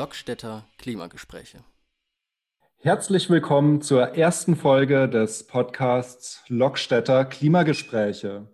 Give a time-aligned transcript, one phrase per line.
[0.00, 1.62] Lockstädter Klimagespräche.
[2.78, 8.48] Herzlich willkommen zur ersten Folge des Podcasts Lockstädter Klimagespräche.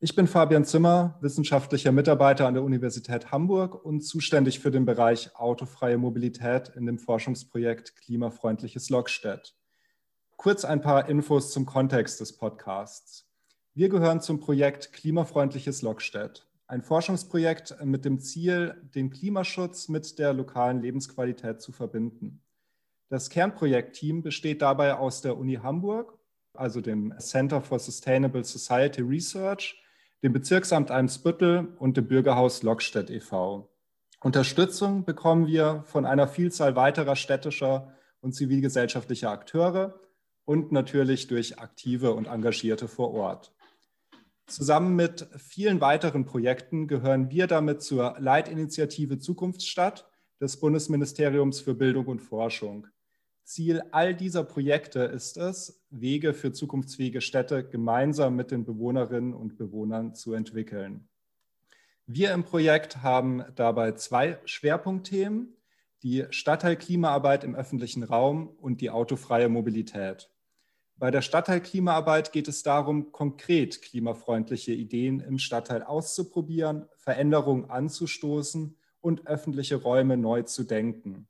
[0.00, 5.34] Ich bin Fabian Zimmer, wissenschaftlicher Mitarbeiter an der Universität Hamburg und zuständig für den Bereich
[5.36, 9.54] autofreie Mobilität in dem Forschungsprojekt Klimafreundliches Lockstedt.
[10.36, 13.26] Kurz ein paar Infos zum Kontext des Podcasts.
[13.72, 20.32] Wir gehören zum Projekt Klimafreundliches Lockstedt ein Forschungsprojekt mit dem Ziel, den Klimaschutz mit der
[20.32, 22.44] lokalen Lebensqualität zu verbinden.
[23.08, 26.16] Das Kernprojektteam besteht dabei aus der Uni Hamburg,
[26.54, 29.82] also dem Center for Sustainable Society Research,
[30.22, 33.68] dem Bezirksamt Eimsbüttel und dem Bürgerhaus Lockstedt e.V.
[34.22, 39.98] Unterstützung bekommen wir von einer Vielzahl weiterer städtischer und zivilgesellschaftlicher Akteure
[40.44, 43.52] und natürlich durch Aktive und Engagierte vor Ort.
[44.50, 52.06] Zusammen mit vielen weiteren Projekten gehören wir damit zur Leitinitiative Zukunftsstadt des Bundesministeriums für Bildung
[52.06, 52.88] und Forschung.
[53.44, 59.56] Ziel all dieser Projekte ist es, Wege für zukunftsfähige Städte gemeinsam mit den Bewohnerinnen und
[59.56, 61.08] Bewohnern zu entwickeln.
[62.06, 65.54] Wir im Projekt haben dabei zwei Schwerpunktthemen,
[66.02, 70.28] die Stadtteilklimaarbeit im öffentlichen Raum und die autofreie Mobilität.
[71.00, 79.26] Bei der Stadtteilklimaarbeit geht es darum, konkret klimafreundliche Ideen im Stadtteil auszuprobieren, Veränderungen anzustoßen und
[79.26, 81.26] öffentliche Räume neu zu denken.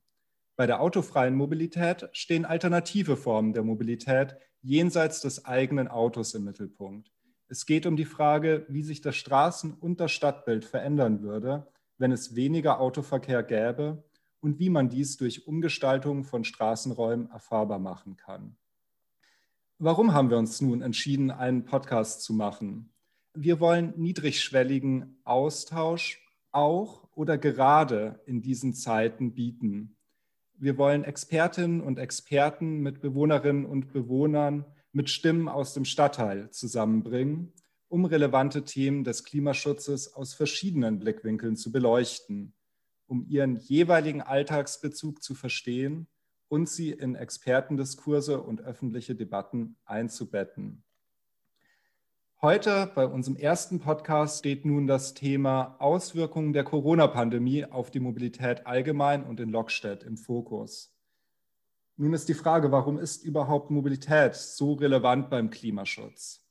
[0.56, 7.12] Bei der autofreien Mobilität stehen alternative Formen der Mobilität jenseits des eigenen Autos im Mittelpunkt.
[7.46, 12.10] Es geht um die Frage, wie sich das Straßen- und das Stadtbild verändern würde, wenn
[12.10, 14.02] es weniger Autoverkehr gäbe
[14.40, 18.56] und wie man dies durch Umgestaltung von Straßenräumen erfahrbar machen kann.
[19.82, 22.92] Warum haben wir uns nun entschieden, einen Podcast zu machen?
[23.32, 26.20] Wir wollen niedrigschwelligen Austausch
[26.52, 29.96] auch oder gerade in diesen Zeiten bieten.
[30.58, 37.54] Wir wollen Expertinnen und Experten mit Bewohnerinnen und Bewohnern mit Stimmen aus dem Stadtteil zusammenbringen,
[37.88, 42.52] um relevante Themen des Klimaschutzes aus verschiedenen Blickwinkeln zu beleuchten,
[43.06, 46.06] um ihren jeweiligen Alltagsbezug zu verstehen
[46.50, 50.82] und sie in Expertendiskurse und öffentliche Debatten einzubetten.
[52.42, 58.66] Heute bei unserem ersten Podcast steht nun das Thema Auswirkungen der Corona-Pandemie auf die Mobilität
[58.66, 60.92] allgemein und in Lockstedt im Fokus.
[61.96, 66.44] Nun ist die Frage, warum ist überhaupt Mobilität so relevant beim Klimaschutz?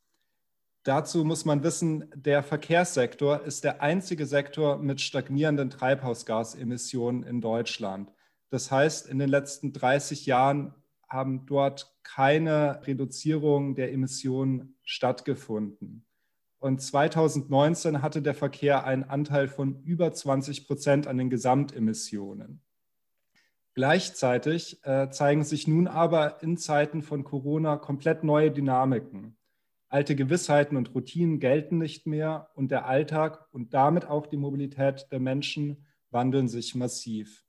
[0.84, 8.14] Dazu muss man wissen, der Verkehrssektor ist der einzige Sektor mit stagnierenden Treibhausgasemissionen in Deutschland.
[8.50, 10.74] Das heißt, in den letzten 30 Jahren
[11.08, 16.06] haben dort keine Reduzierung der Emissionen stattgefunden.
[16.60, 22.62] Und 2019 hatte der Verkehr einen Anteil von über 20 Prozent an den Gesamtemissionen.
[23.76, 29.38] Gleichzeitig äh, zeigen sich nun aber in Zeiten von Corona komplett neue Dynamiken.
[29.88, 35.08] Alte Gewissheiten und Routinen gelten nicht mehr und der Alltag und damit auch die Mobilität
[35.12, 37.46] der Menschen wandeln sich massiv.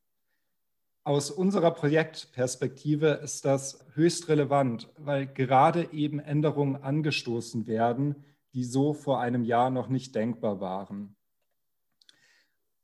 [1.10, 8.94] Aus unserer Projektperspektive ist das höchst relevant, weil gerade eben Änderungen angestoßen werden, die so
[8.94, 11.16] vor einem Jahr noch nicht denkbar waren.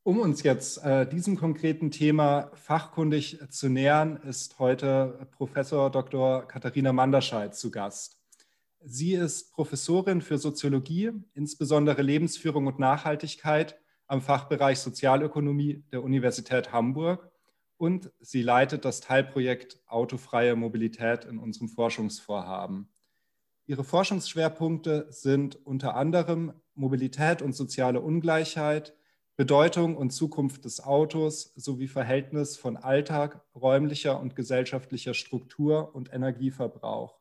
[0.03, 6.49] Um uns jetzt äh, diesem konkreten Thema fachkundig zu nähern, ist heute Professor Dr.
[6.49, 8.21] Katharina Manderscheid zu Gast.
[8.81, 13.79] Sie ist Professorin für Soziologie, insbesondere Lebensführung und Nachhaltigkeit
[14.09, 17.31] am Fachbereich Sozialökonomie der Universität Hamburg
[17.79, 22.89] und sie leitet das Teilprojekt Autofreie Mobilität in unserem Forschungsvorhaben.
[23.67, 28.95] Ihre Forschungsschwerpunkte sind unter anderem Mobilität und soziale Ungleichheit,
[29.37, 37.21] Bedeutung und Zukunft des Autos sowie Verhältnis von Alltag, räumlicher und gesellschaftlicher Struktur und Energieverbrauch.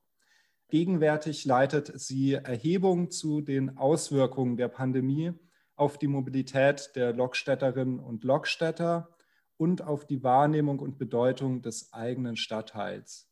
[0.70, 5.34] Gegenwärtig leitet sie Erhebungen zu den Auswirkungen der Pandemie
[5.76, 9.15] auf die Mobilität der Lokstädterinnen und Lokstädter
[9.57, 13.29] und auf die Wahrnehmung und Bedeutung des eigenen Stadtteils.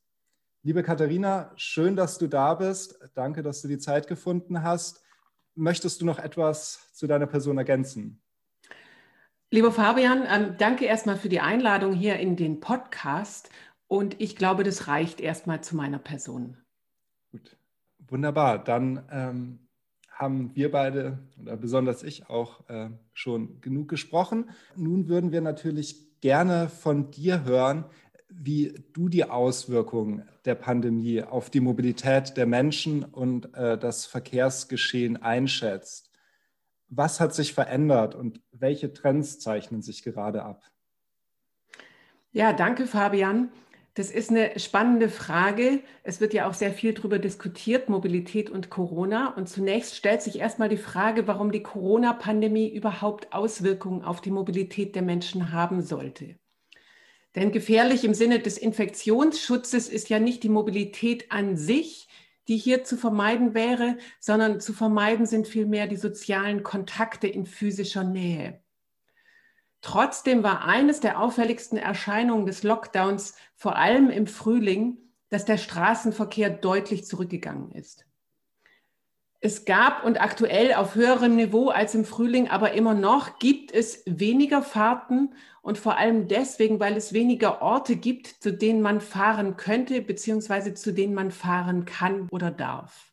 [0.63, 2.97] Liebe Katharina, schön, dass du da bist.
[3.15, 5.03] Danke, dass du die Zeit gefunden hast.
[5.55, 8.21] Möchtest du noch etwas zu deiner Person ergänzen?
[9.51, 13.49] Lieber Fabian, ähm, danke erstmal für die Einladung hier in den Podcast.
[13.87, 16.57] Und ich glaube, das reicht erstmal zu meiner Person.
[17.31, 17.57] Gut,
[18.07, 18.63] wunderbar.
[18.63, 19.59] Dann ähm,
[20.09, 24.49] haben wir beide oder besonders ich auch äh, schon genug gesprochen.
[24.75, 27.83] Nun würden wir natürlich gerne von dir hören,
[28.29, 35.21] wie du die Auswirkungen der Pandemie auf die Mobilität der Menschen und äh, das Verkehrsgeschehen
[35.21, 36.11] einschätzt.
[36.87, 40.63] Was hat sich verändert und welche Trends zeichnen sich gerade ab?
[42.31, 43.49] Ja, danke, Fabian.
[43.95, 45.83] Das ist eine spannende Frage.
[46.01, 49.35] Es wird ja auch sehr viel darüber diskutiert, Mobilität und Corona.
[49.35, 54.95] Und zunächst stellt sich erstmal die Frage, warum die Corona-Pandemie überhaupt Auswirkungen auf die Mobilität
[54.95, 56.39] der Menschen haben sollte.
[57.35, 62.07] Denn gefährlich im Sinne des Infektionsschutzes ist ja nicht die Mobilität an sich,
[62.47, 68.03] die hier zu vermeiden wäre, sondern zu vermeiden sind vielmehr die sozialen Kontakte in physischer
[68.03, 68.62] Nähe.
[69.83, 74.97] Trotzdem war eines der auffälligsten Erscheinungen des Lockdowns vor allem im Frühling,
[75.29, 78.05] dass der Straßenverkehr deutlich zurückgegangen ist.
[79.41, 84.03] Es gab und aktuell auf höherem Niveau als im Frühling, aber immer noch gibt es
[84.05, 89.57] weniger Fahrten und vor allem deswegen, weil es weniger Orte gibt, zu denen man fahren
[89.57, 93.11] könnte, beziehungsweise zu denen man fahren kann oder darf.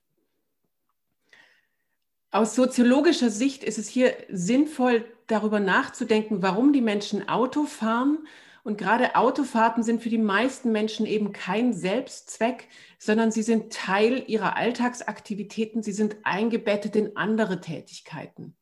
[2.30, 8.26] Aus soziologischer Sicht ist es hier sinnvoll, darüber nachzudenken, warum die Menschen Auto fahren.
[8.62, 12.68] Und gerade Autofahrten sind für die meisten Menschen eben kein Selbstzweck,
[12.98, 18.56] sondern sie sind Teil ihrer Alltagsaktivitäten, sie sind eingebettet in andere Tätigkeiten.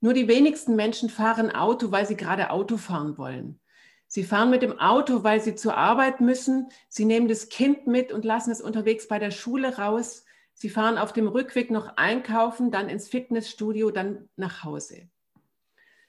[0.00, 3.60] Nur die wenigsten Menschen fahren Auto, weil sie gerade Auto fahren wollen.
[4.08, 6.68] Sie fahren mit dem Auto, weil sie zur Arbeit müssen.
[6.90, 10.24] Sie nehmen das Kind mit und lassen es unterwegs bei der Schule raus.
[10.52, 15.08] Sie fahren auf dem Rückweg noch einkaufen, dann ins Fitnessstudio, dann nach Hause.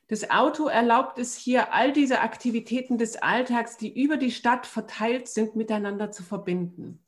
[0.07, 5.27] Das Auto erlaubt es hier, all diese Aktivitäten des Alltags, die über die Stadt verteilt
[5.27, 7.03] sind, miteinander zu verbinden.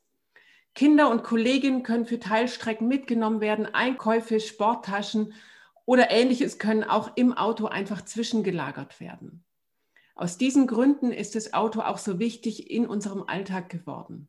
[0.74, 5.32] Kinder und Kolleginnen können für Teilstrecken mitgenommen werden, Einkäufe, Sporttaschen
[5.86, 9.44] oder ähnliches können auch im Auto einfach zwischengelagert werden.
[10.14, 14.28] Aus diesen Gründen ist das Auto auch so wichtig in unserem Alltag geworden.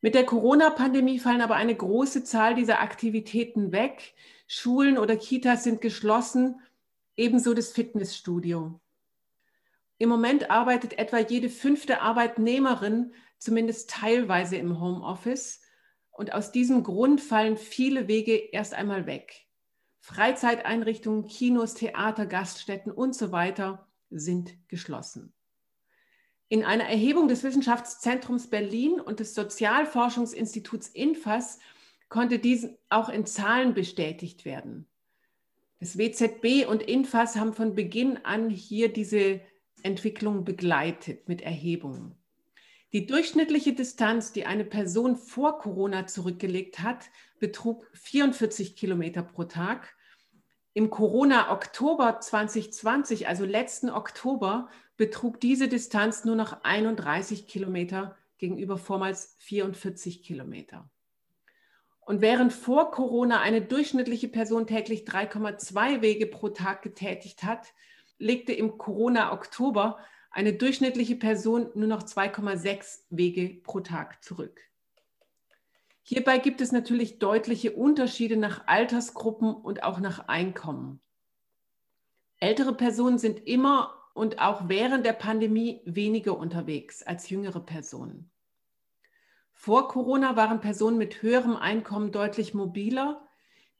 [0.00, 4.14] Mit der Corona-Pandemie fallen aber eine große Zahl dieser Aktivitäten weg.
[4.46, 6.60] Schulen oder Kitas sind geschlossen,
[7.16, 8.80] ebenso das Fitnessstudio.
[9.98, 15.60] Im Moment arbeitet etwa jede fünfte Arbeitnehmerin zumindest teilweise im Homeoffice.
[16.10, 19.46] Und aus diesem Grund fallen viele Wege erst einmal weg.
[20.00, 25.32] Freizeiteinrichtungen, Kinos, Theater, Gaststätten und so weiter sind geschlossen.
[26.48, 31.58] In einer Erhebung des Wissenschaftszentrums Berlin und des Sozialforschungsinstituts INFAS
[32.08, 34.86] konnte dies auch in Zahlen bestätigt werden.
[35.80, 39.40] Das WZB und INFAS haben von Beginn an hier diese
[39.82, 42.16] Entwicklung begleitet mit Erhebungen.
[42.92, 47.10] Die durchschnittliche Distanz, die eine Person vor Corona zurückgelegt hat,
[47.40, 49.94] betrug 44 Kilometer pro Tag.
[50.74, 59.34] Im Corona-Oktober 2020, also letzten Oktober, betrug diese Distanz nur noch 31 Kilometer gegenüber vormals
[59.40, 60.88] 44 Kilometer.
[62.06, 67.72] Und während vor Corona eine durchschnittliche Person täglich 3,2 Wege pro Tag getätigt hat,
[68.18, 69.98] legte im Corona-Oktober
[70.30, 74.60] eine durchschnittliche Person nur noch 2,6 Wege pro Tag zurück.
[76.02, 81.00] Hierbei gibt es natürlich deutliche Unterschiede nach Altersgruppen und auch nach Einkommen.
[82.40, 88.30] Ältere Personen sind immer und auch während der Pandemie weniger unterwegs als jüngere Personen.
[89.54, 93.26] Vor Corona waren Personen mit höherem Einkommen deutlich mobiler.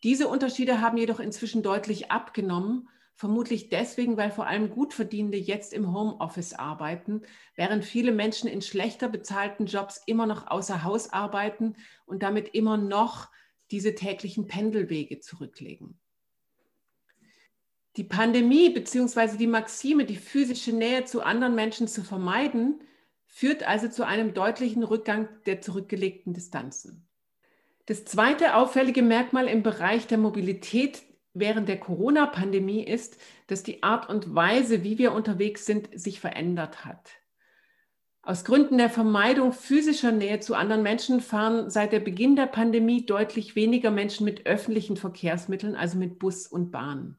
[0.03, 5.95] Diese Unterschiede haben jedoch inzwischen deutlich abgenommen, vermutlich deswegen, weil vor allem Gutverdienende jetzt im
[5.95, 7.23] Homeoffice arbeiten,
[7.55, 12.77] während viele Menschen in schlechter bezahlten Jobs immer noch außer Haus arbeiten und damit immer
[12.77, 13.29] noch
[13.71, 15.99] diese täglichen Pendelwege zurücklegen.
[17.97, 19.37] Die Pandemie bzw.
[19.37, 22.81] die Maxime, die physische Nähe zu anderen Menschen zu vermeiden,
[23.35, 27.05] führt also zu einem deutlichen Rückgang der zurückgelegten Distanzen.
[27.87, 34.09] Das zweite auffällige Merkmal im Bereich der Mobilität während der Corona-Pandemie ist, dass die Art
[34.09, 37.11] und Weise, wie wir unterwegs sind, sich verändert hat.
[38.23, 43.05] Aus Gründen der Vermeidung physischer Nähe zu anderen Menschen fahren seit der Beginn der Pandemie
[43.05, 47.19] deutlich weniger Menschen mit öffentlichen Verkehrsmitteln, also mit Bus und Bahn.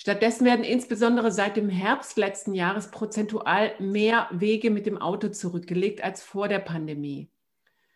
[0.00, 6.02] Stattdessen werden insbesondere seit dem Herbst letzten Jahres prozentual mehr Wege mit dem Auto zurückgelegt
[6.02, 7.28] als vor der Pandemie.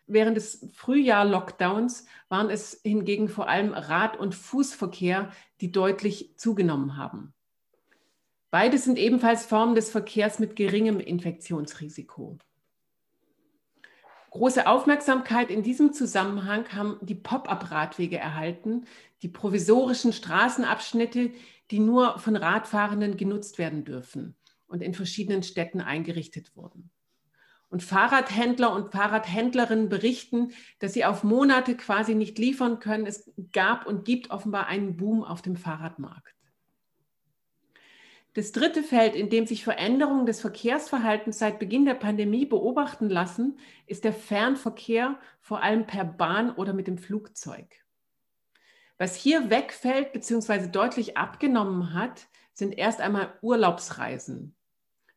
[0.05, 5.31] Während des Frühjahr-Lockdowns waren es hingegen vor allem Rad- und Fußverkehr,
[5.61, 7.33] die deutlich zugenommen haben.
[8.51, 12.37] Beides sind ebenfalls Formen des Verkehrs mit geringem Infektionsrisiko.
[14.29, 18.85] Große Aufmerksamkeit in diesem Zusammenhang haben die Pop-up-Radwege erhalten,
[19.21, 21.31] die provisorischen Straßenabschnitte,
[21.71, 24.35] die nur von Radfahrenden genutzt werden dürfen
[24.67, 26.91] und in verschiedenen Städten eingerichtet wurden.
[27.69, 33.05] Und Fahrradhändler und Fahrradhändlerinnen berichten, dass sie auf Monate quasi nicht liefern können.
[33.05, 36.35] Es gab und gibt offenbar einen Boom auf dem Fahrradmarkt.
[38.35, 43.57] Das dritte Feld, in dem sich Veränderungen des Verkehrsverhaltens seit Beginn der Pandemie beobachten lassen,
[43.87, 47.84] ist der Fernverkehr, vor allem per Bahn oder mit dem Flugzeug.
[48.97, 50.67] Was hier wegfällt bzw.
[50.67, 54.55] deutlich abgenommen hat, sind erst einmal Urlaubsreisen.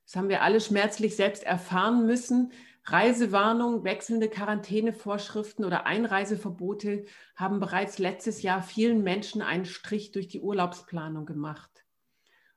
[0.04, 2.52] Das haben wir alle schmerzlich selbst erfahren müssen.
[2.84, 7.04] Reisewarnung, wechselnde Quarantänevorschriften oder Einreiseverbote
[7.36, 11.84] haben bereits letztes Jahr vielen Menschen einen Strich durch die Urlaubsplanung gemacht.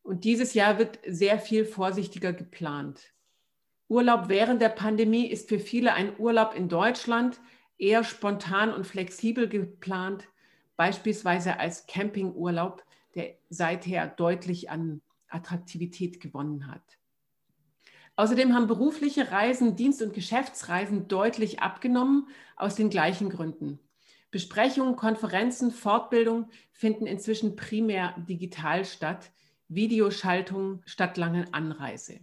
[0.02, 3.14] Und dieses Jahr wird sehr viel vorsichtiger geplant.
[3.90, 7.42] Urlaub während der Pandemie ist für viele ein Urlaub in Deutschland,
[7.78, 10.28] eher spontan und flexibel geplant,
[10.82, 12.84] beispielsweise als Campingurlaub,
[13.14, 16.82] der seither deutlich an Attraktivität gewonnen hat.
[18.16, 23.78] Außerdem haben berufliche Reisen, Dienst- und Geschäftsreisen deutlich abgenommen aus den gleichen Gründen.
[24.32, 29.30] Besprechungen, Konferenzen, Fortbildung finden inzwischen primär digital statt,
[29.68, 32.22] Videoschaltung statt langen Anreise.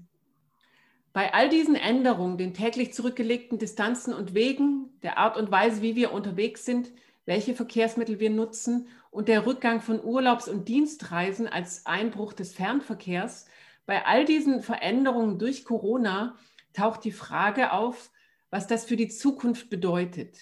[1.12, 5.94] Bei all diesen Änderungen, den täglich zurückgelegten Distanzen und Wegen, der Art und Weise, wie
[5.94, 6.90] wir unterwegs sind,
[7.28, 13.44] welche Verkehrsmittel wir nutzen und der Rückgang von Urlaubs- und Dienstreisen als Einbruch des Fernverkehrs,
[13.84, 16.36] bei all diesen Veränderungen durch Corona
[16.72, 18.10] taucht die Frage auf,
[18.48, 20.38] was das für die Zukunft bedeutet.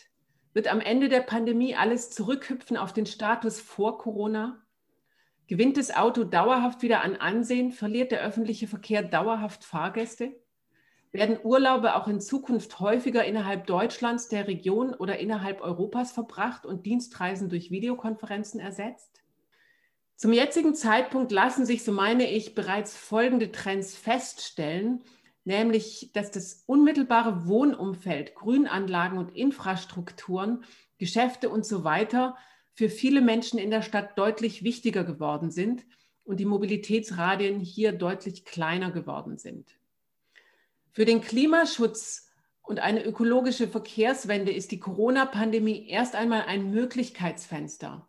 [0.53, 4.65] Wird am Ende der Pandemie alles zurückhüpfen auf den Status vor Corona?
[5.49, 7.73] Gewinnt das Auto dauerhaft wieder an Ansehen?
[7.73, 10.37] Verliert der öffentliche Verkehr dauerhaft Fahrgäste?
[11.17, 16.85] Werden Urlaube auch in Zukunft häufiger innerhalb Deutschlands, der Region oder innerhalb Europas verbracht und
[16.85, 19.23] Dienstreisen durch Videokonferenzen ersetzt?
[20.17, 25.05] Zum jetzigen Zeitpunkt lassen sich, so meine ich, bereits folgende Trends feststellen,
[25.45, 30.65] nämlich dass das unmittelbare Wohnumfeld, Grünanlagen und Infrastrukturen,
[30.99, 32.37] Geschäfte und so weiter
[32.75, 35.87] für viele Menschen in der Stadt deutlich wichtiger geworden sind
[36.25, 39.79] und die Mobilitätsradien hier deutlich kleiner geworden sind.
[40.97, 42.31] Für den Klimaschutz
[42.63, 48.09] und eine ökologische Verkehrswende ist die Corona-Pandemie erst einmal ein Möglichkeitsfenster.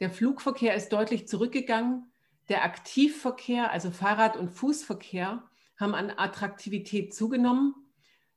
[0.00, 2.10] Der Flugverkehr ist deutlich zurückgegangen.
[2.48, 5.44] Der Aktivverkehr, also Fahrrad- und Fußverkehr,
[5.78, 7.74] haben an Attraktivität zugenommen,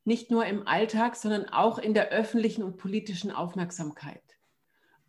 [0.03, 4.29] nicht nur im Alltag, sondern auch in der öffentlichen und politischen Aufmerksamkeit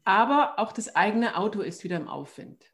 [0.05, 2.65] aber auch das eigene Auto ist wieder im Aufwind.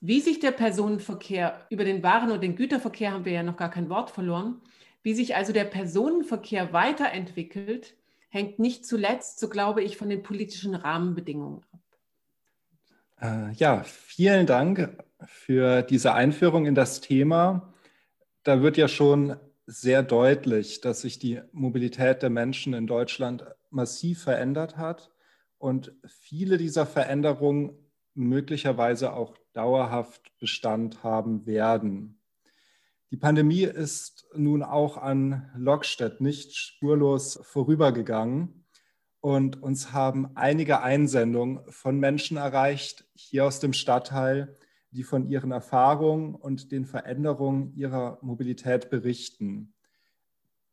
[0.00, 3.70] Wie sich der Personenverkehr über den Waren- und den Güterverkehr haben wir ja noch gar
[3.70, 4.60] kein Wort verloren.
[5.02, 7.96] Wie sich also der Personenverkehr weiterentwickelt,
[8.28, 11.80] hängt nicht zuletzt, so glaube ich, von den politischen Rahmenbedingungen ab.
[13.20, 17.72] Äh, ja, vielen Dank für diese Einführung in das Thema.
[18.44, 19.36] Da wird ja schon
[19.66, 25.10] sehr deutlich, dass sich die Mobilität der Menschen in Deutschland massiv verändert hat
[25.58, 27.76] und viele dieser Veränderungen
[28.14, 32.17] möglicherweise auch dauerhaft Bestand haben werden.
[33.10, 38.66] Die Pandemie ist nun auch an Lockstedt nicht spurlos vorübergegangen
[39.20, 44.56] und uns haben einige Einsendungen von Menschen erreicht, hier aus dem Stadtteil,
[44.90, 49.72] die von ihren Erfahrungen und den Veränderungen ihrer Mobilität berichten.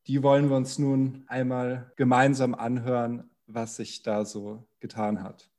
[0.08, 5.50] Die wollen wir uns nun einmal gemeinsam anhören, was sich da so getan hat?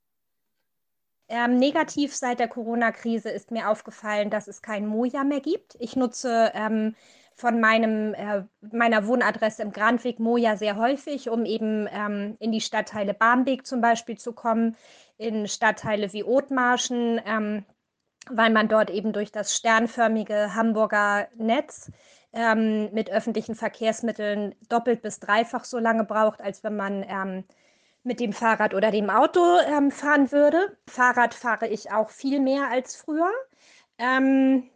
[1.28, 5.76] Ähm, negativ seit der Corona-Krise ist mir aufgefallen, dass es kein Moja mehr gibt.
[5.80, 6.94] Ich nutze ähm,
[7.34, 12.60] von meinem, äh, meiner Wohnadresse im Grandweg Moja sehr häufig, um eben ähm, in die
[12.60, 14.76] Stadtteile Barmbek zum Beispiel zu kommen,
[15.18, 17.64] in Stadtteile wie Othmarschen, ähm,
[18.30, 21.90] weil man dort eben durch das sternförmige Hamburger Netz
[22.32, 27.44] ähm, mit öffentlichen Verkehrsmitteln doppelt bis dreifach so lange braucht, als wenn man ähm,
[28.06, 30.76] mit dem Fahrrad oder dem Auto ähm, fahren würde.
[30.88, 33.30] Fahrrad fahre ich auch viel mehr als früher.
[33.98, 34.70] Ähm,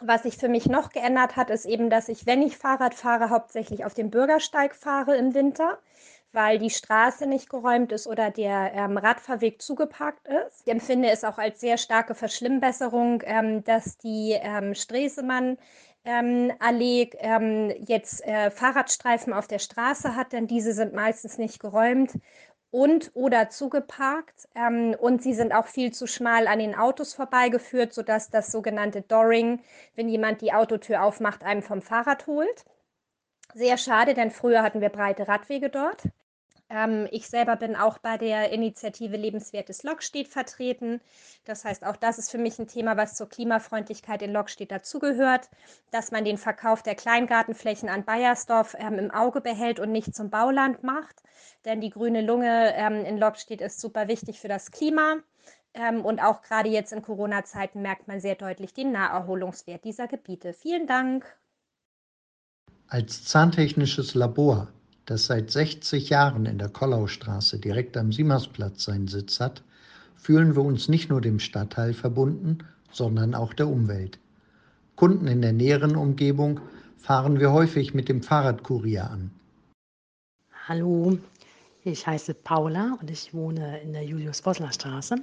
[0.00, 3.30] was sich für mich noch geändert hat, ist eben, dass ich, wenn ich Fahrrad fahre,
[3.30, 5.78] hauptsächlich auf dem Bürgersteig fahre im Winter,
[6.32, 10.62] weil die Straße nicht geräumt ist oder der ähm, Radfahrweg zugeparkt ist.
[10.64, 15.58] Ich empfinde es auch als sehr starke Verschlimmbesserung, ähm, dass die ähm, Stresemann
[16.04, 21.60] ähm, Allee ähm, jetzt äh, Fahrradstreifen auf der Straße hat, denn diese sind meistens nicht
[21.60, 22.12] geräumt
[22.72, 24.48] und oder zugeparkt.
[24.56, 29.02] Ähm, und sie sind auch viel zu schmal an den Autos vorbeigeführt, sodass das sogenannte
[29.02, 29.60] Doring,
[29.94, 32.64] wenn jemand die Autotür aufmacht, einem vom Fahrrad holt.
[33.54, 36.02] Sehr schade, denn früher hatten wir breite Radwege dort.
[36.72, 41.00] Ähm, ich selber bin auch bei der Initiative Lebenswertes Lokstedt vertreten.
[41.44, 45.50] Das heißt, auch das ist für mich ein Thema, was zur Klimafreundlichkeit in Lokstedt dazugehört,
[45.90, 50.30] dass man den Verkauf der Kleingartenflächen an Bayersdorf ähm, im Auge behält und nicht zum
[50.30, 51.22] Bauland macht.
[51.66, 55.16] Denn die grüne Lunge ähm, in Lokstedt ist super wichtig für das Klima.
[55.74, 60.54] Ähm, und auch gerade jetzt in Corona-Zeiten merkt man sehr deutlich den Naherholungswert dieser Gebiete.
[60.54, 61.36] Vielen Dank.
[62.88, 64.68] Als zahntechnisches Labor,
[65.06, 69.62] das seit 60 Jahren in der Kollaustraße direkt am Siemersplatz seinen Sitz hat,
[70.14, 72.58] fühlen wir uns nicht nur dem Stadtteil verbunden,
[72.92, 74.18] sondern auch der Umwelt.
[74.96, 76.60] Kunden in der näheren Umgebung
[76.98, 79.30] fahren wir häufig mit dem Fahrradkurier an.
[80.68, 81.18] Hallo,
[81.82, 85.16] ich heiße Paula und ich wohne in der Julius-Bosler-Straße.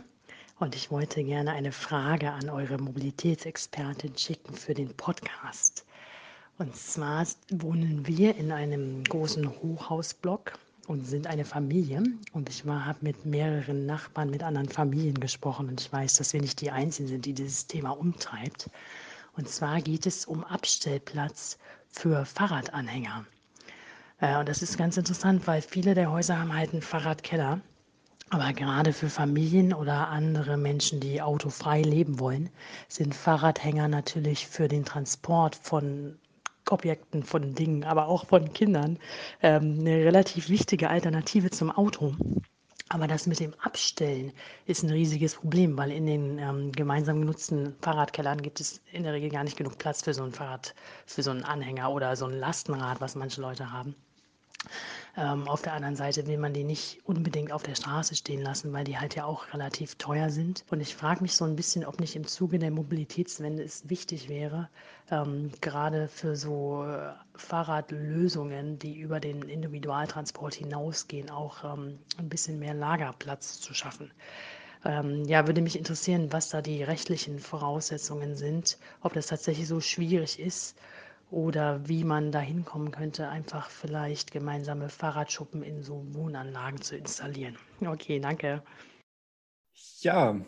[0.59, 5.86] Und ich wollte gerne eine Frage an eure Mobilitätsexpertin schicken für den Podcast.
[6.59, 12.03] Und zwar wohnen wir in einem großen Hochhausblock und sind eine Familie.
[12.33, 15.69] Und ich habe mit mehreren Nachbarn, mit anderen Familien gesprochen.
[15.69, 18.69] Und ich weiß, dass wir nicht die Einzigen sind, die dieses Thema umtreibt.
[19.37, 23.25] Und zwar geht es um Abstellplatz für Fahrradanhänger.
[24.19, 27.61] Äh, und das ist ganz interessant, weil viele der Häuser haben halt einen Fahrradkeller.
[28.31, 32.49] Aber gerade für Familien oder andere Menschen, die autofrei leben wollen,
[32.89, 36.19] sind Fahrradhänger natürlich für den Transport von
[36.71, 38.99] Objekten, von Dingen, aber auch von Kindern
[39.41, 42.15] ähm, eine relativ wichtige Alternative zum Auto.
[42.91, 44.33] Aber das mit dem Abstellen
[44.65, 49.13] ist ein riesiges Problem, weil in den ähm, gemeinsam genutzten Fahrradkellern gibt es in der
[49.13, 50.73] Regel gar nicht genug Platz für so ein Fahrrad,
[51.05, 53.95] für so einen Anhänger oder so ein Lastenrad, was manche Leute haben.
[55.17, 58.71] Ähm, auf der anderen Seite will man die nicht unbedingt auf der Straße stehen lassen,
[58.73, 60.63] weil die halt ja auch relativ teuer sind.
[60.69, 64.29] Und ich frage mich so ein bisschen, ob nicht im Zuge der Mobilitätswende es wichtig
[64.29, 64.69] wäre,
[65.11, 72.59] ähm, gerade für so äh, Fahrradlösungen, die über den Individualtransport hinausgehen, auch ähm, ein bisschen
[72.59, 74.11] mehr Lagerplatz zu schaffen.
[74.85, 79.81] Ähm, ja, würde mich interessieren, was da die rechtlichen Voraussetzungen sind, ob das tatsächlich so
[79.81, 80.77] schwierig ist
[81.31, 87.57] oder wie man da hinkommen könnte, einfach vielleicht gemeinsame Fahrradschuppen in so Wohnanlagen zu installieren.
[87.86, 88.63] Okay, danke.
[90.01, 90.39] Ja,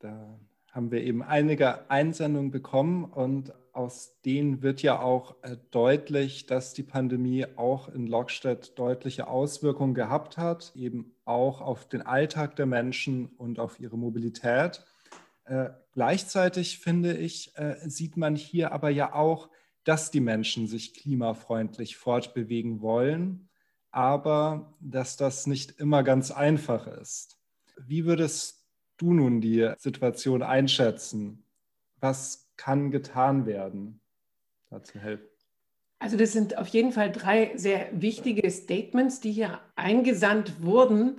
[0.00, 0.38] da
[0.70, 6.74] haben wir eben einige Einsendungen bekommen und aus denen wird ja auch äh, deutlich, dass
[6.74, 12.66] die Pandemie auch in Lockstedt deutliche Auswirkungen gehabt hat, eben auch auf den Alltag der
[12.66, 14.84] Menschen und auf ihre Mobilität.
[15.44, 19.48] Äh, gleichzeitig finde ich, äh, sieht man hier aber ja auch,
[19.84, 23.48] dass die Menschen sich klimafreundlich fortbewegen wollen,
[23.90, 27.38] aber dass das nicht immer ganz einfach ist.
[27.76, 28.66] Wie würdest
[28.96, 31.44] du nun die Situation einschätzen?
[32.00, 34.00] Was kann getan werden,
[34.70, 35.28] dazu helfen?
[35.98, 41.18] Also das sind auf jeden Fall drei sehr wichtige Statements, die hier eingesandt wurden.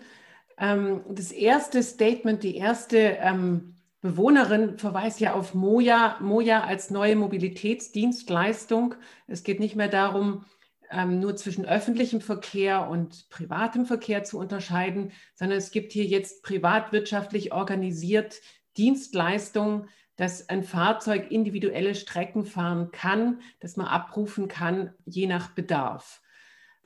[0.58, 3.75] Ähm, das erste Statement, die erste ähm,
[4.06, 8.94] Bewohnerin verweist ja auf Moja, Moja als neue Mobilitätsdienstleistung.
[9.26, 10.46] Es geht nicht mehr darum,
[10.92, 16.44] ähm, nur zwischen öffentlichem Verkehr und privatem Verkehr zu unterscheiden, sondern es gibt hier jetzt
[16.44, 18.42] privatwirtschaftlich organisiert
[18.78, 26.22] Dienstleistungen, dass ein Fahrzeug individuelle Strecken fahren kann, dass man abrufen kann, je nach Bedarf.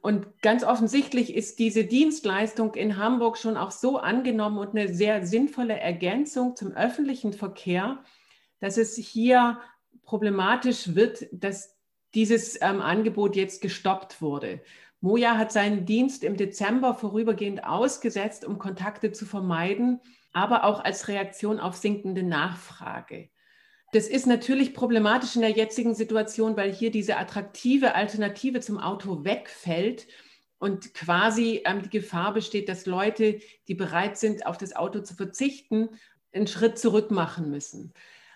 [0.02, 5.26] Und ganz offensichtlich ist diese Dienstleistung in Hamburg schon auch so angenommen und eine sehr
[5.26, 8.04] sinnvolle Ergänzung zum öffentlichen Verkehr,
[8.60, 9.60] dass es hier
[10.04, 11.78] problematisch wird, dass
[12.14, 14.62] dieses ähm, Angebot jetzt gestoppt wurde.
[15.02, 20.02] Moja hat seinen Dienst im Dezember vorübergehend ausgesetzt, um Kontakte zu vermeiden,
[20.34, 23.30] aber auch als Reaktion auf sinkende Nachfrage.
[23.92, 29.24] Das ist natürlich problematisch in der jetzigen Situation, weil hier diese attraktive Alternative zum Auto
[29.24, 30.08] wegfällt
[30.60, 35.16] und quasi ähm, die Gefahr besteht, dass Leute, die bereit sind, auf das Auto zu
[35.16, 35.90] verzichten,
[36.34, 37.94] einen Schritt zurück machen müssen.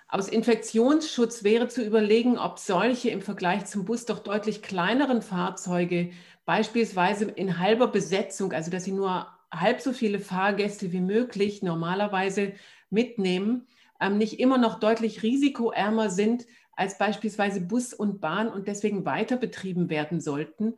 [0.07, 6.11] Aus Infektionsschutz wäre zu überlegen, ob solche im Vergleich zum Bus doch deutlich kleineren Fahrzeuge,
[6.45, 12.53] beispielsweise in halber Besetzung, also dass sie nur halb so viele Fahrgäste wie möglich normalerweise
[12.89, 13.67] mitnehmen,
[14.03, 19.37] ähm, nicht immer noch deutlich risikoärmer sind als beispielsweise Bus und Bahn und deswegen weiter
[19.37, 20.73] betrieben werden sollten,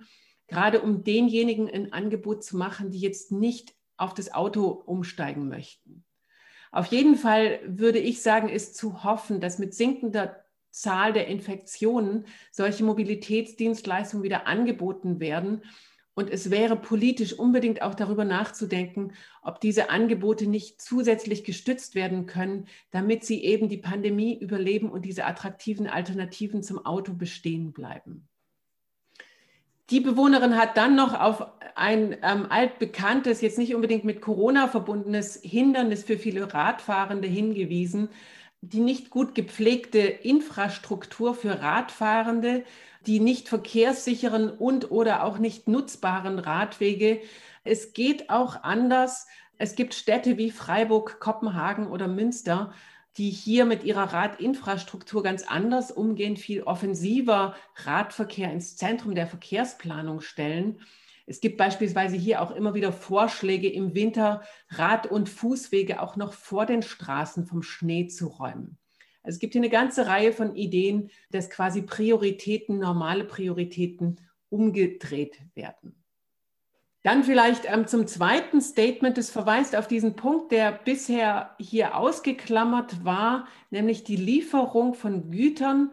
[0.47, 6.03] gerade um denjenigen ein Angebot zu machen, die jetzt nicht auf das Auto umsteigen möchten.
[6.71, 12.25] Auf jeden Fall würde ich sagen, ist zu hoffen, dass mit sinkender Zahl der Infektionen
[12.51, 15.63] solche Mobilitätsdienstleistungen wieder angeboten werden
[16.15, 22.25] und es wäre politisch unbedingt auch darüber nachzudenken, ob diese Angebote nicht zusätzlich gestützt werden
[22.25, 28.27] können, damit sie eben die Pandemie überleben und diese attraktiven Alternativen zum Auto bestehen bleiben.
[29.91, 35.39] Die Bewohnerin hat dann noch auf ein ähm, altbekanntes, jetzt nicht unbedingt mit Corona verbundenes
[35.43, 38.09] Hindernis für viele Radfahrende hingewiesen,
[38.69, 42.63] die nicht gut gepflegte Infrastruktur für Radfahrende,
[43.05, 47.21] die nicht verkehrssicheren und oder auch nicht nutzbaren Radwege.
[47.63, 49.27] Es geht auch anders.
[49.57, 52.73] Es gibt Städte wie Freiburg, Kopenhagen oder Münster,
[53.17, 60.19] die hier mit ihrer Radinfrastruktur ganz anders umgehen, viel offensiver Radverkehr ins Zentrum der Verkehrsplanung
[60.21, 60.79] stellen.
[61.25, 66.33] Es gibt beispielsweise hier auch immer wieder Vorschläge, im Winter Rad- und Fußwege auch noch
[66.33, 68.77] vor den Straßen vom Schnee zu räumen.
[69.23, 75.39] Also es gibt hier eine ganze Reihe von Ideen, dass quasi Prioritäten, normale Prioritäten umgedreht
[75.55, 75.95] werden.
[77.01, 83.03] Dann vielleicht ähm, zum zweiten Statement, das verweist auf diesen Punkt, der bisher hier ausgeklammert
[83.03, 85.91] war, nämlich die Lieferung von Gütern.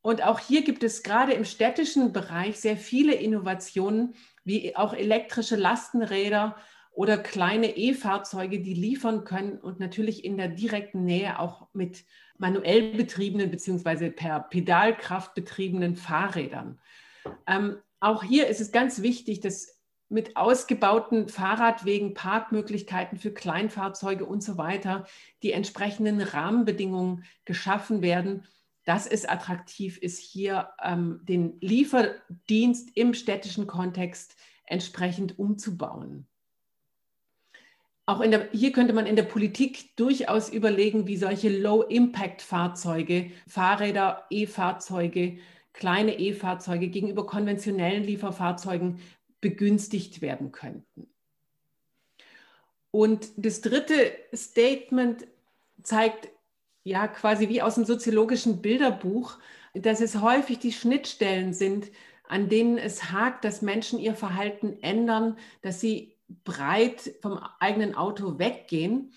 [0.00, 4.14] Und auch hier gibt es gerade im städtischen Bereich sehr viele Innovationen,
[4.48, 6.56] wie auch elektrische Lastenräder
[6.90, 12.04] oder kleine E-Fahrzeuge, die liefern können und natürlich in der direkten Nähe auch mit
[12.38, 14.10] manuell betriebenen bzw.
[14.10, 16.80] per Pedalkraft betriebenen Fahrrädern.
[17.46, 24.42] Ähm, auch hier ist es ganz wichtig, dass mit ausgebauten Fahrradwegen, Parkmöglichkeiten für Kleinfahrzeuge und
[24.42, 25.06] so weiter
[25.42, 28.44] die entsprechenden Rahmenbedingungen geschaffen werden,
[28.88, 36.26] dass es attraktiv ist, hier ähm, den Lieferdienst im städtischen Kontext entsprechend umzubauen.
[38.06, 45.36] Auch der, hier könnte man in der Politik durchaus überlegen, wie solche Low-Impact-Fahrzeuge, Fahrräder, E-Fahrzeuge,
[45.74, 49.00] kleine E-Fahrzeuge gegenüber konventionellen Lieferfahrzeugen
[49.42, 51.12] begünstigt werden könnten.
[52.90, 55.26] Und das dritte Statement
[55.82, 56.30] zeigt
[56.84, 59.38] ja quasi wie aus dem soziologischen Bilderbuch,
[59.74, 61.90] dass es häufig die Schnittstellen sind,
[62.28, 68.38] an denen es hakt, dass Menschen ihr Verhalten ändern, dass sie breit vom eigenen Auto
[68.38, 69.12] weggehen.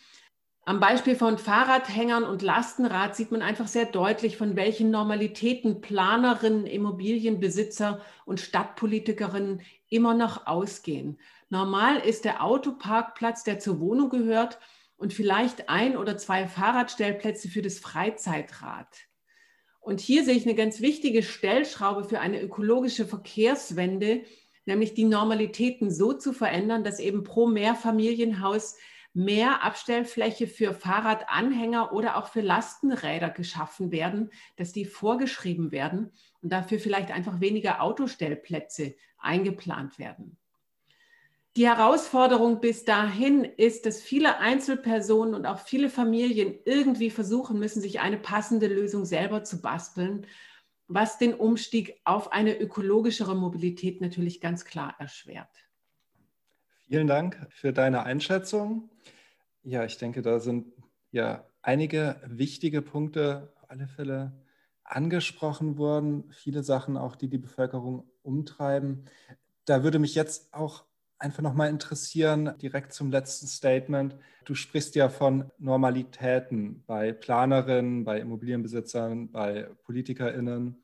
[0.63, 6.67] Am Beispiel von Fahrradhängern und Lastenrad sieht man einfach sehr deutlich, von welchen Normalitäten Planerinnen,
[6.67, 11.19] Immobilienbesitzer und Stadtpolitikerinnen immer noch ausgehen.
[11.49, 14.59] Normal ist der Autoparkplatz, der zur Wohnung gehört
[15.01, 18.87] und vielleicht ein oder zwei Fahrradstellplätze für das Freizeitrad.
[19.79, 24.23] Und hier sehe ich eine ganz wichtige Stellschraube für eine ökologische Verkehrswende,
[24.65, 28.77] nämlich die Normalitäten so zu verändern, dass eben pro Mehrfamilienhaus
[29.13, 36.11] mehr Abstellfläche für Fahrradanhänger oder auch für Lastenräder geschaffen werden, dass die vorgeschrieben werden
[36.43, 40.37] und dafür vielleicht einfach weniger Autostellplätze eingeplant werden.
[41.57, 47.81] Die Herausforderung bis dahin ist, dass viele Einzelpersonen und auch viele Familien irgendwie versuchen müssen,
[47.81, 50.25] sich eine passende Lösung selber zu basteln,
[50.87, 55.49] was den Umstieg auf eine ökologischere Mobilität natürlich ganz klar erschwert.
[56.87, 58.89] Vielen Dank für deine Einschätzung.
[59.63, 60.67] Ja, ich denke, da sind
[61.11, 64.31] ja einige wichtige Punkte auf alle Fälle
[64.85, 66.31] angesprochen worden.
[66.31, 69.05] Viele Sachen auch, die die Bevölkerung umtreiben.
[69.65, 70.85] Da würde mich jetzt auch
[71.21, 74.15] einfach nochmal interessieren, direkt zum letzten Statement.
[74.45, 80.81] Du sprichst ja von Normalitäten bei Planerinnen, bei Immobilienbesitzern, bei PolitikerInnen,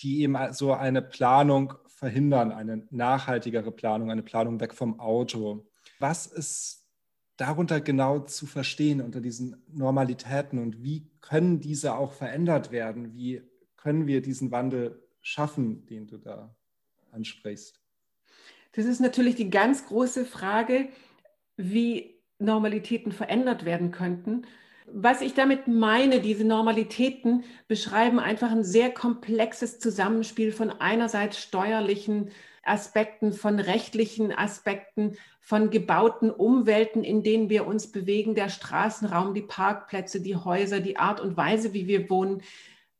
[0.00, 5.66] die eben so eine Planung verhindern, eine nachhaltigere Planung, eine Planung weg vom Auto.
[6.00, 6.88] Was ist
[7.36, 13.14] darunter genau zu verstehen unter diesen Normalitäten und wie können diese auch verändert werden?
[13.14, 13.42] Wie
[13.76, 16.56] können wir diesen Wandel schaffen, den du da
[17.12, 17.83] ansprichst?
[18.74, 20.88] Das ist natürlich die ganz große Frage,
[21.56, 24.46] wie Normalitäten verändert werden könnten.
[24.86, 32.30] Was ich damit meine, diese Normalitäten beschreiben einfach ein sehr komplexes Zusammenspiel von einerseits steuerlichen
[32.64, 39.42] Aspekten, von rechtlichen Aspekten, von gebauten Umwelten, in denen wir uns bewegen, der Straßenraum, die
[39.42, 42.42] Parkplätze, die Häuser, die Art und Weise, wie wir wohnen,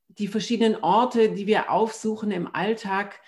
[0.07, 3.19] die verschiedenen Orte, die wir aufsuchen im Alltag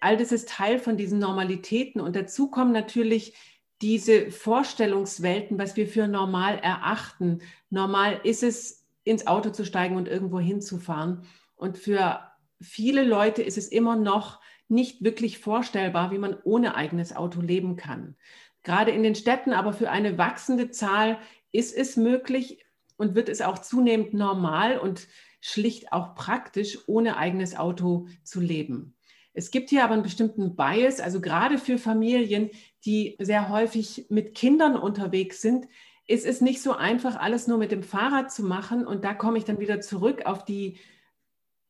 [0.00, 2.00] all das ist Teil von diesen Normalitäten.
[2.00, 3.34] Und dazu kommen natürlich
[3.82, 7.40] diese Vorstellungswelten, was wir für normal erachten.
[7.70, 11.22] Normal ist es, ins Auto zu steigen und irgendwo hinzufahren.
[11.54, 12.20] Und für
[12.60, 17.76] viele Leute ist es immer noch nicht wirklich vorstellbar, wie man ohne eigenes Auto leben
[17.76, 18.16] kann.
[18.64, 21.18] Gerade in den Städten, aber für eine wachsende Zahl
[21.52, 22.64] ist es möglich
[22.96, 25.06] und wird es auch zunehmend normal und
[25.40, 28.95] schlicht auch praktisch, ohne eigenes Auto zu leben.
[29.36, 32.48] Es gibt hier aber einen bestimmten Bias, also gerade für Familien,
[32.86, 35.68] die sehr häufig mit Kindern unterwegs sind,
[36.06, 38.86] ist es nicht so einfach, alles nur mit dem Fahrrad zu machen.
[38.86, 40.78] Und da komme ich dann wieder zurück auf die,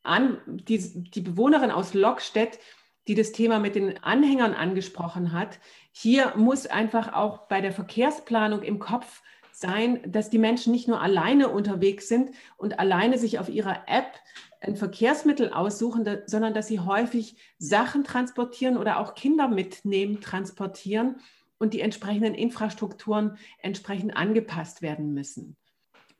[0.05, 0.79] an, die,
[1.11, 2.61] die Bewohnerin aus Lockstedt,
[3.09, 5.59] die das Thema mit den Anhängern angesprochen hat.
[5.91, 11.01] Hier muss einfach auch bei der Verkehrsplanung im Kopf sein, dass die Menschen nicht nur
[11.01, 14.13] alleine unterwegs sind und alleine sich auf ihrer App
[14.61, 21.16] ein Verkehrsmittel aussuchen, sondern dass sie häufig Sachen transportieren oder auch Kinder mitnehmen, transportieren
[21.59, 25.57] und die entsprechenden Infrastrukturen entsprechend angepasst werden müssen.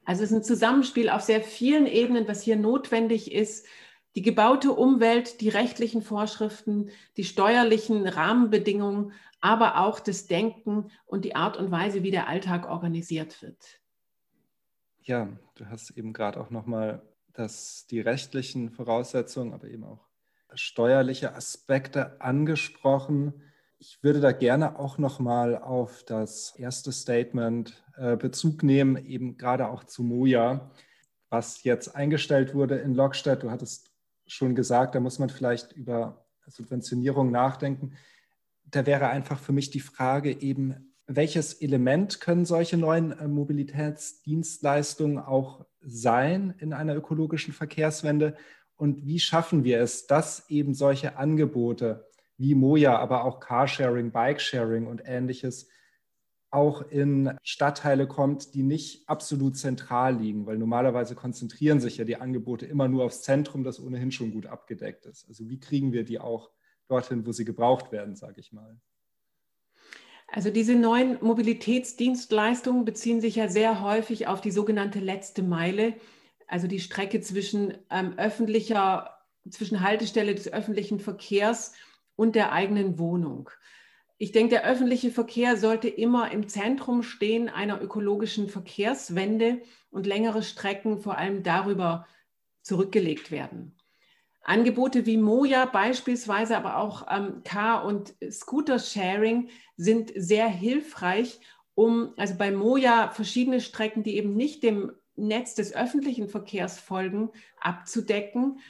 [0.05, 3.67] Also es ist ein Zusammenspiel auf sehr vielen Ebenen, was hier notwendig ist.
[4.15, 11.35] Die gebaute Umwelt, die rechtlichen Vorschriften, die steuerlichen Rahmenbedingungen, aber auch das Denken und die
[11.35, 13.81] Art und Weise, wie der Alltag organisiert wird.
[15.03, 17.03] Ja, du hast eben gerade auch nochmal
[17.91, 20.07] die rechtlichen Voraussetzungen, aber eben auch
[20.55, 23.43] steuerliche Aspekte angesprochen.
[23.79, 29.69] Ich würde da gerne auch nochmal auf das erste Statement äh, Bezug nehmen, eben gerade
[29.69, 30.71] auch zu Moja,
[31.29, 33.43] was jetzt eingestellt wurde in Lockstedt.
[33.43, 33.91] Du hattest
[34.27, 37.97] schon gesagt, da muss man vielleicht über Subventionierung nachdenken.
[38.65, 45.19] Da wäre einfach für mich die Frage eben, welches Element können solche neuen äh, Mobilitätsdienstleistungen
[45.19, 48.37] auch sein in einer ökologischen Verkehrswende?
[48.77, 54.87] Und wie schaffen wir es, dass eben solche Angebote wie Moja, aber auch Carsharing, Bikesharing
[54.87, 55.69] und ähnliches
[56.51, 62.17] auch in Stadtteile kommt, die nicht absolut zentral liegen, weil normalerweise konzentrieren sich ja die
[62.17, 65.29] Angebote immer nur aufs Zentrum, das ohnehin schon gut abgedeckt ist.
[65.29, 66.51] Also wie kriegen wir die auch
[66.89, 68.79] dorthin, wo sie gebraucht werden, sage ich mal.
[70.29, 75.95] Also diese neuen Mobilitätsdienstleistungen beziehen sich ja sehr häufig auf die sogenannte letzte Meile,
[76.49, 81.75] also die Strecke zwischen ähm, öffentlicher, zwischen Haltestelle des öffentlichen Verkehrs
[82.17, 83.51] und der eigenen Wohnung.
[84.19, 89.61] Ich denke, der öffentliche Verkehr sollte immer im Zentrum stehen einer ökologischen Verkehrswende
[89.91, 92.07] und längere Strecken vor allem darüber
[92.63, 93.77] zurückgelegt werden.
[94.47, 101.41] Angebote wie Moja beispielsweise, aber auch ähm, Car- und Scooter-Sharing sind sehr hilfreich,
[101.75, 107.31] um also bei Moja verschiedene Strecken, die eben nicht dem Netz des öffentlichen Verkehrs folgen,
[107.61, 108.61] abzudecken.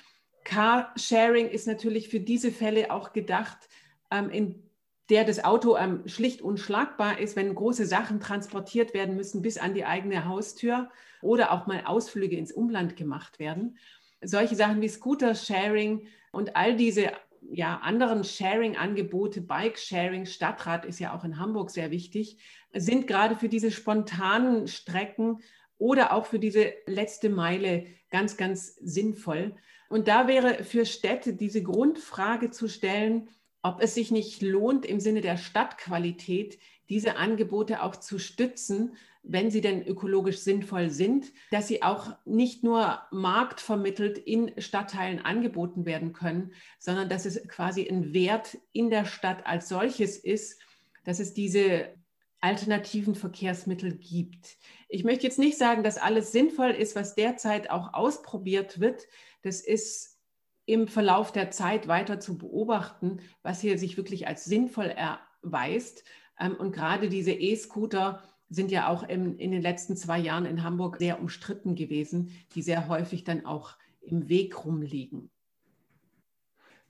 [0.44, 3.68] Car-Sharing ist natürlich für diese Fälle auch gedacht,
[4.10, 4.62] ähm, in
[5.10, 9.74] der das Auto ähm, schlicht unschlagbar ist, wenn große Sachen transportiert werden müssen bis an
[9.74, 13.76] die eigene Haustür oder auch mal Ausflüge ins Umland gemacht werden.
[14.22, 17.12] Solche Sachen wie Scooter-Sharing und all diese
[17.50, 22.38] ja, anderen Sharing-Angebote, Bike-Sharing, Stadtrat ist ja auch in Hamburg sehr wichtig,
[22.72, 25.40] sind gerade für diese spontanen Strecken
[25.78, 29.54] oder auch für diese letzte Meile ganz, ganz sinnvoll.
[29.88, 33.28] Und da wäre für Städte diese Grundfrage zu stellen,
[33.62, 38.96] ob es sich nicht lohnt, im Sinne der Stadtqualität diese Angebote auch zu stützen,
[39.28, 45.84] wenn sie denn ökologisch sinnvoll sind, dass sie auch nicht nur marktvermittelt in Stadtteilen angeboten
[45.84, 50.60] werden können, sondern dass es quasi ein Wert in der Stadt als solches ist,
[51.04, 51.94] dass es diese
[52.40, 54.56] alternativen Verkehrsmittel gibt.
[54.88, 59.06] Ich möchte jetzt nicht sagen, dass alles sinnvoll ist, was derzeit auch ausprobiert wird.
[59.42, 60.20] Das ist
[60.66, 64.94] im Verlauf der Zeit weiter zu beobachten, was hier sich wirklich als sinnvoll
[65.42, 66.04] erweist.
[66.38, 70.62] Ähm, und gerade diese E-Scooter sind ja auch in, in den letzten zwei Jahren in
[70.62, 75.30] Hamburg sehr umstritten gewesen, die sehr häufig dann auch im Weg rumliegen.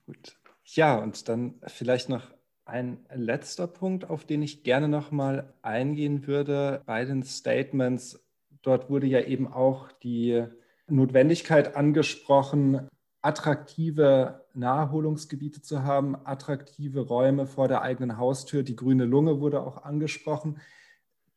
[0.06, 0.38] Gut.
[0.64, 6.26] Ja, und dann vielleicht noch ein letzter Punkt, auf den ich gerne noch mal eingehen
[6.26, 8.24] würde bei den Statements.
[8.62, 10.44] Dort wurde ja eben auch die
[10.88, 12.88] Notwendigkeit angesprochen,
[13.22, 18.62] attraktive Naherholungsgebiete zu haben, attraktive Räume vor der eigenen Haustür.
[18.62, 20.60] Die grüne Lunge wurde auch angesprochen.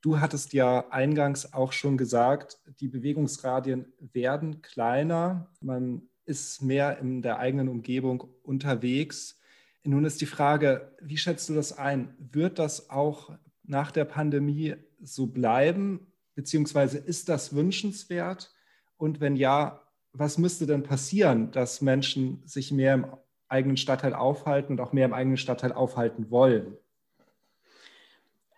[0.02, 5.52] Du hattest ja eingangs auch schon gesagt, die Bewegungsradien werden kleiner.
[5.60, 9.40] Man ist mehr in der eigenen Umgebung unterwegs.
[9.84, 12.16] Nun ist die Frage, wie schätzt du das ein?
[12.18, 13.32] Wird das auch
[13.64, 16.08] nach der Pandemie so bleiben?
[16.36, 18.54] Beziehungsweise ist das wünschenswert?
[18.98, 19.82] Und wenn ja,
[20.14, 23.08] was müsste denn passieren, dass Menschen sich mehr im
[23.50, 26.78] eigenen Stadtteil aufhalten und auch mehr im eigenen Stadtteil aufhalten wollen?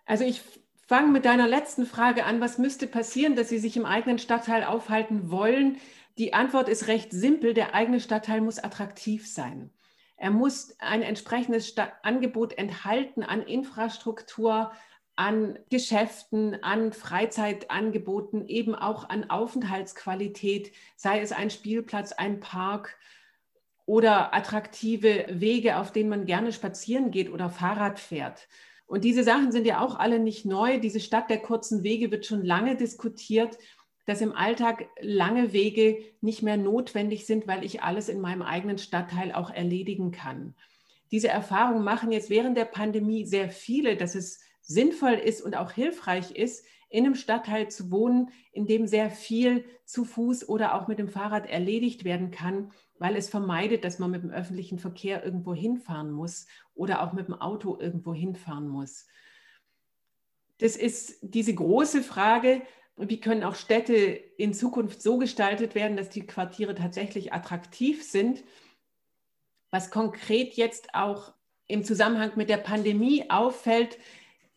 [0.04, 0.42] Also ich
[0.86, 2.40] fange mit deiner letzten Frage an.
[2.40, 5.78] Was müsste passieren, dass sie sich im eigenen Stadtteil aufhalten wollen?
[6.18, 7.54] Die Antwort ist recht simpel.
[7.54, 9.70] Der eigene Stadtteil muss attraktiv sein.
[10.16, 14.70] Er muss ein entsprechendes Angebot enthalten an Infrastruktur,
[15.16, 22.96] an Geschäften, an Freizeitangeboten, eben auch an Aufenthaltsqualität, sei es ein Spielplatz, ein Park
[23.84, 28.48] oder attraktive Wege, auf denen man gerne spazieren geht oder Fahrrad fährt.
[28.86, 30.78] Und diese Sachen sind ja auch alle nicht neu.
[30.78, 33.56] Diese Stadt der kurzen Wege wird schon lange diskutiert,
[34.06, 38.78] dass im Alltag lange Wege nicht mehr notwendig sind, weil ich alles in meinem eigenen
[38.78, 40.54] Stadtteil auch erledigen kann.
[41.10, 45.70] Diese Erfahrung machen jetzt während der Pandemie sehr viele, dass es sinnvoll ist und auch
[45.72, 50.88] hilfreich ist, in einem Stadtteil zu wohnen, in dem sehr viel zu Fuß oder auch
[50.88, 55.24] mit dem Fahrrad erledigt werden kann, weil es vermeidet, dass man mit dem öffentlichen Verkehr
[55.24, 59.06] irgendwo hinfahren muss oder auch mit dem Auto irgendwo hinfahren muss.
[60.58, 62.60] Das ist diese große Frage,
[62.96, 68.44] wie können auch Städte in Zukunft so gestaltet werden, dass die Quartiere tatsächlich attraktiv sind.
[69.70, 71.32] Was konkret jetzt auch
[71.66, 73.98] im Zusammenhang mit der Pandemie auffällt,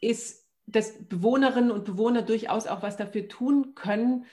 [0.02, 4.25] ist, dass Bewohnerinnen und Bewohner durchaus auch was dafür tun können,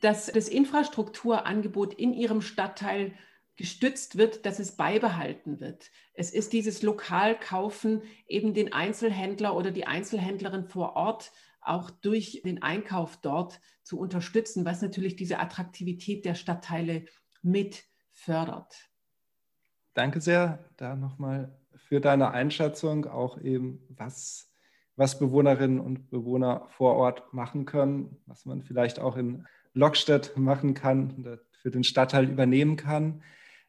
[0.00, 3.12] dass das Infrastrukturangebot in ihrem Stadtteil
[3.56, 5.90] gestützt wird, dass es beibehalten wird.
[6.14, 12.62] Es ist dieses Lokalkaufen, eben den Einzelhändler oder die Einzelhändlerin vor Ort auch durch den
[12.62, 17.04] Einkauf dort zu unterstützen, was natürlich diese Attraktivität der Stadtteile
[17.42, 18.90] mit fördert.
[19.94, 24.51] Danke sehr da nochmal für deine Einschätzung, auch eben, was,
[24.96, 30.74] was Bewohnerinnen und Bewohner vor Ort machen können, was man vielleicht auch in Lockstedt machen
[30.74, 33.22] kann, für den Stadtteil übernehmen kann.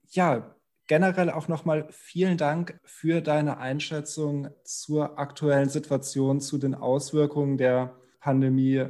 [0.09, 0.55] Ja,
[0.87, 7.95] generell auch nochmal vielen Dank für deine Einschätzung zur aktuellen Situation, zu den Auswirkungen der
[8.19, 8.85] Pandemie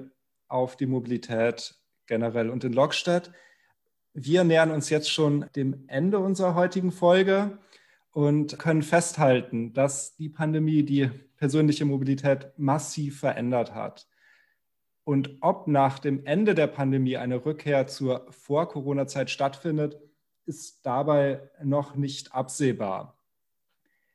[0.47, 1.75] auf die Mobilität
[2.07, 3.31] generell und in Lockstedt.
[4.13, 7.57] Wir nähern uns jetzt schon dem Ende unserer heutigen Folge
[8.13, 14.07] und können festhalten, dass die Pandemie die persönliche Mobilität massiv verändert hat.
[15.03, 19.99] Und ob nach dem Ende der Pandemie eine Rückkehr zur Vor-Corona-Zeit stattfindet,
[20.45, 23.17] ist dabei noch nicht absehbar.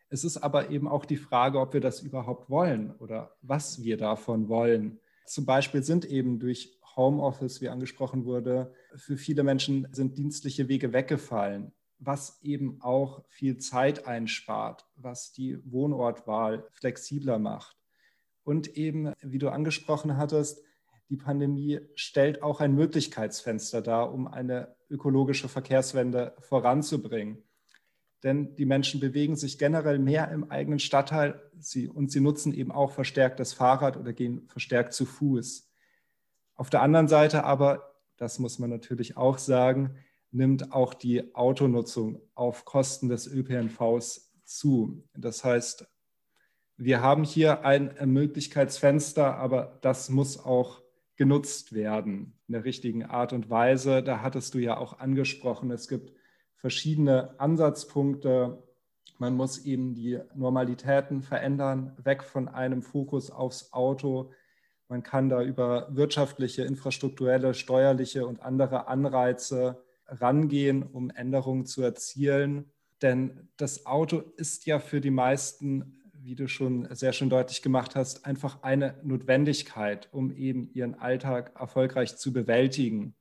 [0.09, 3.99] Es ist aber eben auch die Frage, ob wir das überhaupt wollen oder was wir
[3.99, 5.01] davon wollen.
[5.27, 10.93] Zum Beispiel sind eben durch Homeoffice, wie angesprochen wurde, für viele Menschen sind dienstliche Wege
[10.93, 17.77] weggefallen, was eben auch viel Zeit einspart, was die Wohnortwahl flexibler macht.
[18.45, 20.63] Und eben, wie du angesprochen hattest,
[21.11, 27.43] die Pandemie stellt auch ein Möglichkeitsfenster dar, um eine ökologische Verkehrswende voranzubringen.
[28.23, 32.73] Denn die Menschen bewegen sich generell mehr im eigenen Stadtteil sie, und sie nutzen eben
[32.73, 35.71] auch verstärkt das Fahrrad oder gehen verstärkt zu Fuß.
[36.55, 39.97] Auf der anderen Seite aber, das muss man natürlich auch sagen,
[40.31, 45.05] nimmt auch die Autonutzung auf Kosten des ÖPNVs zu.
[45.17, 45.87] Das heißt,
[46.77, 50.81] wir haben hier ein Möglichkeitsfenster, aber das muss auch
[51.17, 54.03] genutzt werden in der richtigen Art und Weise.
[54.03, 56.13] Da hattest du ja auch angesprochen, es gibt
[56.55, 58.63] verschiedene Ansatzpunkte.
[59.19, 64.31] Man muss eben die Normalitäten verändern, weg von einem Fokus aufs Auto.
[64.89, 72.73] Man kann da über wirtschaftliche, infrastrukturelle, steuerliche und andere Anreize rangehen, um Änderungen zu erzielen.
[73.01, 77.97] Denn das Auto ist ja für die meisten wie du schon sehr schön deutlich gemacht
[77.97, 83.15] hast, einfach eine Notwendigkeit, um eben ihren Alltag erfolgreich zu bewältigen.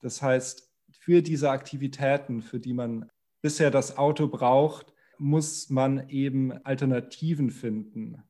[0.00, 3.10] Das heißt, für diese Aktivitäten, für die man
[3.42, 8.24] bisher das Auto braucht, muss man eben Alternativen finden,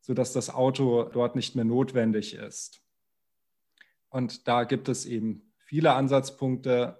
[0.00, 2.80] sodass das Auto dort nicht mehr notwendig ist.
[4.08, 6.98] Und da gibt es eben viele Ansatzpunkte,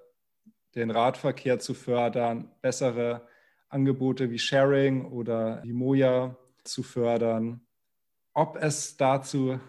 [0.74, 3.26] den Radverkehr zu fördern, bessere
[3.68, 7.60] Angebote wie Sharing oder wie Moja zu fördern.
[8.32, 9.60] Ob es dazu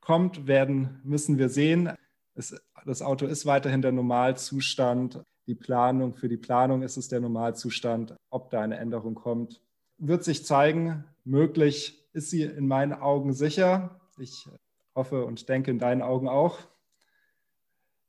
[0.00, 1.92] kommt, werden, müssen wir sehen.
[2.34, 5.22] Es, das Auto ist weiterhin der Normalzustand.
[5.46, 8.14] Die Planung, für die Planung ist es der Normalzustand.
[8.30, 9.60] Ob da eine Änderung kommt,
[9.98, 11.04] wird sich zeigen.
[11.24, 14.00] Möglich ist sie in meinen Augen sicher.
[14.18, 14.48] Ich
[14.94, 16.58] hoffe und denke in deinen Augen auch.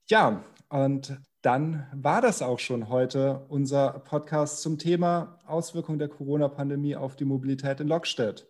[0.09, 6.97] Ja, und dann war das auch schon heute unser Podcast zum Thema Auswirkungen der Corona-Pandemie
[6.97, 8.45] auf die Mobilität in Lockstedt.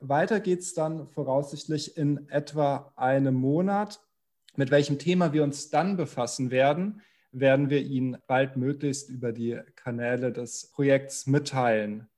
[0.00, 4.00] Weiter geht es dann voraussichtlich in etwa einem Monat.
[4.56, 7.00] Mit welchem Thema wir uns dann befassen werden,
[7.32, 12.08] werden wir Ihnen bald möglichst über die Kanäle des Projekts mitteilen.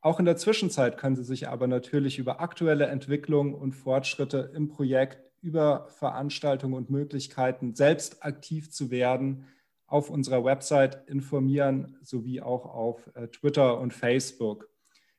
[0.00, 4.68] Auch in der Zwischenzeit können Sie sich aber natürlich über aktuelle Entwicklungen und Fortschritte im
[4.68, 9.46] Projekt über Veranstaltungen und Möglichkeiten, selbst aktiv zu werden,
[9.86, 14.68] auf unserer Website informieren, sowie auch auf äh, Twitter und Facebook.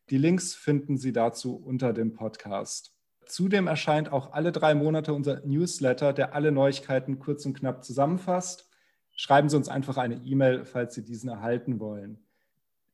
[0.09, 2.95] Die Links finden Sie dazu unter dem Podcast.
[3.25, 8.69] Zudem erscheint auch alle drei Monate unser Newsletter, der alle Neuigkeiten kurz und knapp zusammenfasst.
[9.15, 12.28] Schreiben Sie uns einfach eine E-Mail, falls Sie diesen erhalten wollen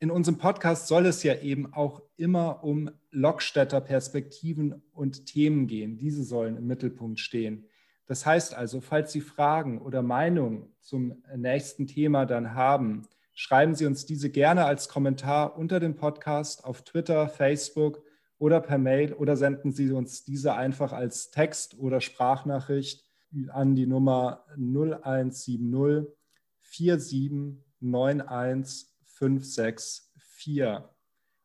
[0.05, 5.97] in unserem Podcast soll es ja eben auch immer um Lockstädter Perspektiven und Themen gehen.
[5.97, 7.65] Diese sollen im Mittelpunkt stehen.
[8.05, 13.87] Das heißt also, falls Sie Fragen oder Meinungen zum nächsten Thema dann haben, schreiben Sie
[13.87, 18.03] uns diese gerne als Kommentar unter dem Podcast auf Twitter, Facebook
[18.37, 23.03] oder per Mail oder senden Sie uns diese einfach als Text oder Sprachnachricht
[23.49, 26.13] an die Nummer 0170
[26.61, 30.89] 4791 5, 6, 4.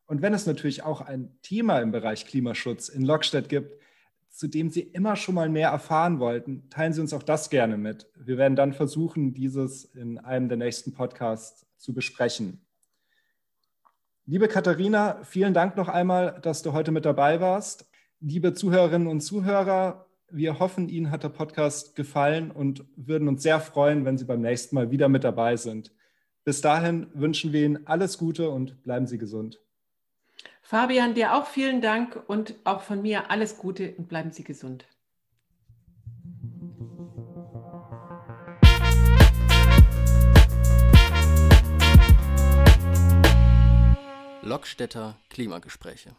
[0.05, 3.81] Und wenn es natürlich auch ein Thema im Bereich Klimaschutz in Lockstedt gibt,
[4.29, 7.77] zu dem Sie immer schon mal mehr erfahren wollten, teilen Sie uns auch das gerne
[7.77, 8.09] mit.
[8.15, 12.59] Wir werden dann versuchen, dieses in einem der nächsten Podcasts zu besprechen.
[14.25, 17.89] Liebe Katharina, vielen Dank noch einmal, dass du heute mit dabei warst.
[18.19, 23.61] Liebe Zuhörerinnen und Zuhörer, wir hoffen, Ihnen hat der Podcast gefallen und würden uns sehr
[23.61, 25.93] freuen, wenn Sie beim nächsten Mal wieder mit dabei sind.
[26.43, 29.59] Bis dahin wünschen wir Ihnen alles Gute und bleiben Sie gesund.
[30.63, 34.85] Fabian, dir auch vielen Dank und auch von mir alles Gute und bleiben Sie gesund.
[44.41, 46.15] Lockstädter Klimagespräche.